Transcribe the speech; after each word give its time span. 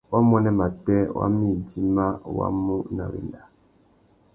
Wamuênê 0.11 0.51
matê 0.59 0.97
wa 1.17 1.25
mà 1.35 1.45
idjima 1.55 2.05
wá 2.37 2.47
mú 2.63 2.75
nà 2.95 3.03
wenda. 3.11 3.41